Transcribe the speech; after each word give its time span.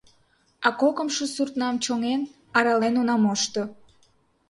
А 0.67 0.69
кокымшо 0.81 1.25
суртнам, 1.35 1.75
чоҥен, 1.83 2.21
арален 2.57 2.95
она 3.01 3.15
мошто. 3.23 3.63